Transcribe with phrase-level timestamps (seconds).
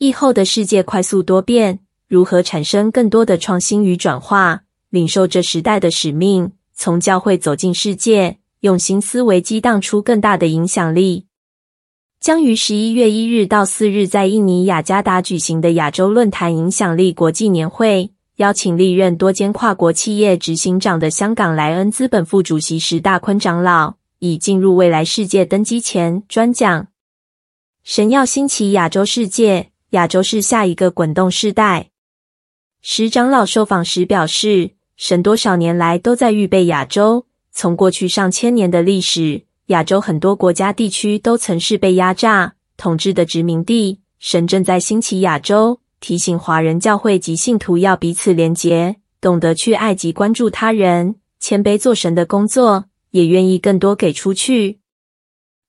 [0.00, 4.62] 疫后的世界快速多变，如何产生更多的创新与转化？
[4.88, 11.26] 领受这时代的使命，从教会走进世界，用新思维激荡出更大的影响力。
[12.18, 26.86] 将于十一月一日到四日在印尼雅加达举行的亚洲论坛影响力国际年会，邀请历任多间跨国企业执行长的香港莱恩资本副主席石大坤长老，以进入未来世界登基前专讲。
[27.82, 31.90] 神要兴起亚洲世界，亚洲是下一个滚动世代。
[32.80, 39.42] 石长老受访时表示，神多少年来都在预备亚洲，从过去上千年的历史。
[39.66, 54.78] 亚洲很多国家地区都曾是被压榨统治的殖民地，神正在兴起亚洲，提醒华人教会及信徒要彼此连结，懂得去爱及关注他人，谦卑做神的工作，也愿意更多给出去。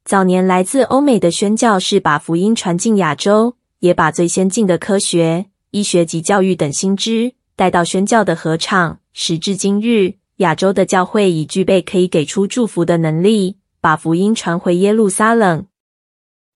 [0.03, 8.99] 早年来自欧美的宣教士把福音传进亚洲，也把最先进的科学、医学及教育等新知带到宣教的合唱。
[9.13, 13.57] 时至今日，亚洲的教会已具备可以给出祝福的能力。
[13.83, 15.65] 把福音传回耶路撒冷。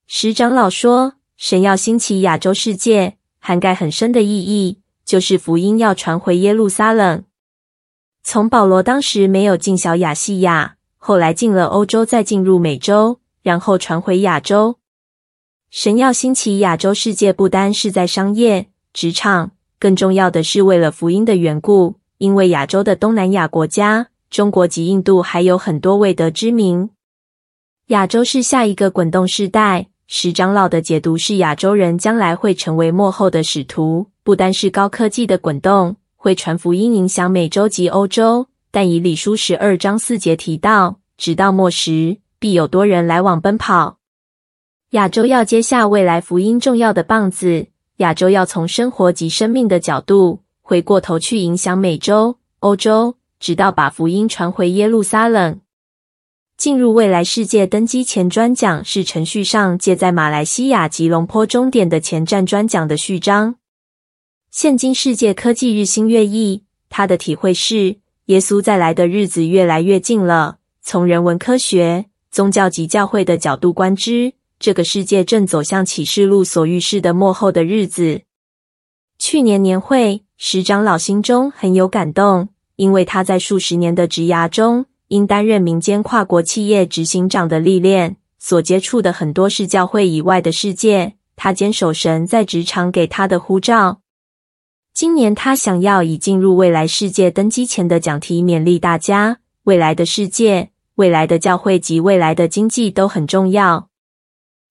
[0.06, 7.24] 石长老说：“神要兴起亚洲世界，涵盖很深的意义，就是福音要传回耶路撒冷。
[8.22, 14.78] 从保罗当时没有进小亚细亚，后来进了欧洲，再进入美洲，然后传回亚洲。
[15.76, 26.90] 神要兴起亚洲世界，不单是在商业、职场，更重要的是为了福音的缘故，因为亚洲的东南亚国家，中国及印度还有很多未得之民。”
[27.88, 29.88] 亚洲是下一个滚动世代。
[30.08, 38.48] 石长老的解读是，亚洲人将来会成为幕后的使徒，不单是高科技的滚动，会传福音影响美洲及欧洲。
[38.72, 43.98] 但以理书十二章四节提到，直到末时，必有多人来往奔跑。
[44.92, 55.60] 亚洲要接下未来福音重要的棒子，亚洲要从生活及生命的角度，回过头去影响美洲、欧洲，直到把福音传回耶路撒冷。
[56.56, 63.56] 进入未来世界登基前专讲是程序上借在马来西亚吉隆坡终点的前站专讲的序章。
[64.52, 70.60] 现今世界科技日新月异，他的体会是耶稣再来的日子越来越近了。
[70.82, 78.22] 从人文科学、宗教及教会的角度观之，这个世界正走向启示录所预示的末后的日子。
[79.18, 84.86] 去年年会，石长老心中很有感动，因为他在数十年的职涯中。
[85.08, 91.14] 因担任民间跨国企业执行长的历练，所接触的很多是教会以外的世界。
[91.36, 94.02] 他坚守神在职场给他的呼召。
[94.96, 103.90] 今年他想要以进入未来世界登基前的讲题勉励大家：未来的世界、未来的教会及未来的经济都很重要。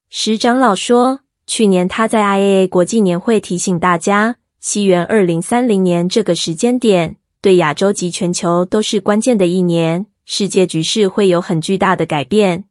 [0.09, 10.06] 石长老说，去年他在 IAA 国际年会提醒大家，西元二零三零年这个时间点，对亚洲及全球都是关键的一年。
[10.25, 12.65] 世界局势会有很巨大的改变。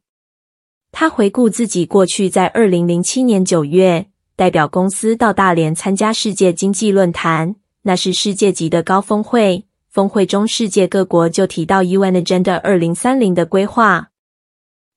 [0.92, 9.66] 他回顾自己过去在二零零七年九月代表公司到大连参加世界经济论坛，那是世界级的高峰会。
[9.90, 14.10] 峰会中，世界各国就提到 UN Agenda 二零三零的规划。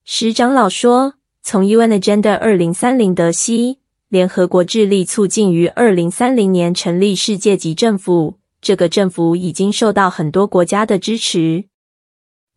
[0.05, 1.16] 石长老说，
[1.49, 11.67] 从 UN Agenda 二零三零得悉，联合国致力促进于二零三零年成立世界级政府，这个政府已经受到很多国家的支持。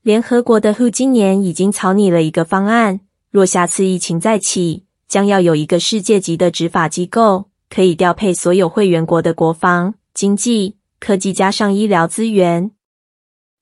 [0.01, 12.71] 联合国的 WHO 今年已经草拟了一个方案，若下次疫情再起，将要有一个世界级的执法机构，可以调配所有会员国的国防、经济、科技加上医疗资源。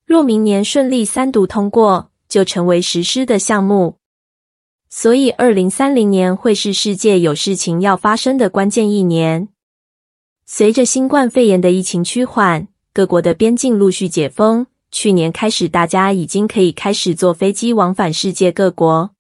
[0.06, 3.98] 若明年顺利三读通过，就成为实施的项目。
[4.90, 9.50] 所以，二零三零年会是世界有事情要发生的关键一年。
[10.46, 14.68] 随着新冠肺炎的疫情趋缓，各国的边境陆续解封。
[14.90, 19.12] 去年开始，大家已经可以开始坐飞机往返世界各国。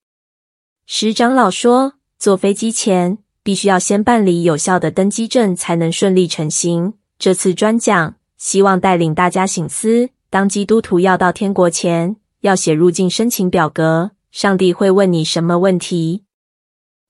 [0.85, 6.93] 石长老说，坐飞机前必须要先办理有效的登机证，才能顺利成行。
[7.19, 16.23] 这次专讲希望带领大家省思：当基督徒要到天国前，要写入境申请表格，上帝会问你什么问题？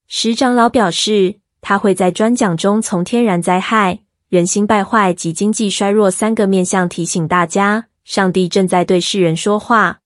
[0.08, 4.00] 石长老表示，他会在专讲中从天然灾害、
[4.30, 7.88] 人心败坏及经济衰弱三个面向提醒大家。
[8.06, 10.00] 上帝正在对世人说话。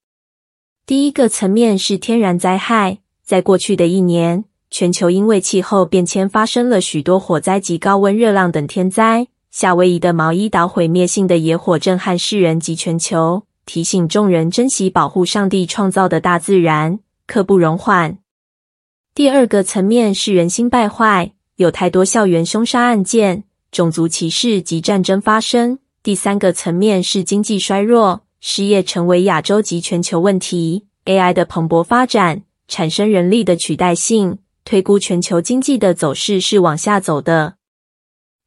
[0.87, 9.27] 第一个层面是天然灾害，在过去的一年，全球因为气候变迁发生了许多火灾及高温热浪等天灾。
[9.51, 18.17] 夏威夷的毛伊岛毁灭性的野火震撼世人及全球，提醒众人珍惜保护上帝创造的大自然，刻不容缓。
[19.13, 25.79] 第二个层面是人心败坏，有太多校园凶杀案件、种族歧视及战争发生。
[26.01, 30.87] 第三个层面是经济衰弱，失业成为亚洲及全球问题。
[31.05, 37.55] AI 的蓬勃发展，产生人力的取代性，推估全球经济的走势是往下走的。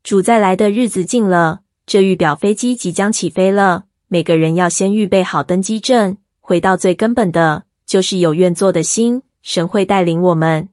[0.03, 3.85] 主再来的日子近了，这预表飞机即将起飞了。
[4.15, 6.19] 每个人要先预备好登机证。
[6.39, 10.69] 回到最根本的，就是有愿做的心，神会带领我们。